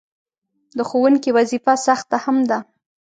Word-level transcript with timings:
د 0.77 0.79
ښوونکي 0.89 1.29
وظیفه 1.37 1.73
سخته 1.87 2.17
هم 2.23 2.37
ده. 2.49 2.59